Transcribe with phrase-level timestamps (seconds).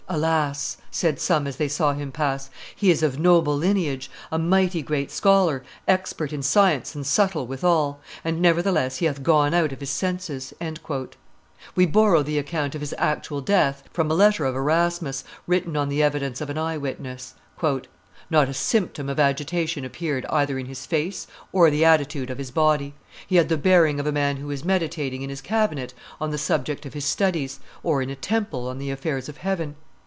[0.13, 4.81] "'Alas!' said some as they saw him pass, 'he is of noble lineage, a mighty
[4.81, 9.79] great scholar, expert in science and subtile withal, and nevertheless he hath gone out of
[9.79, 10.53] his senses.'"
[11.77, 15.87] We borrow the account of his actual death from a letter of Erasmus, written on
[15.87, 20.85] the evidence of an eye witness: "Not a symptom of agitation appeared either in his
[20.85, 22.95] face or the attitude of his body:
[23.27, 26.37] he had the bearing of a man who is meditating in his cabinet on the
[26.37, 29.77] subject of his studies, or in a temple on the affairs of heaven.